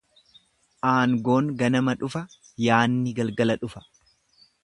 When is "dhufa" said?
2.03-2.23, 3.65-3.87